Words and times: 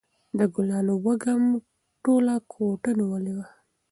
د 0.37 0.39
ګلانو 0.55 0.93
وږم 1.05 1.43
ټوله 2.03 2.35
کوټه 2.51 2.91
نیولې 2.99 3.33
وه. 3.37 3.47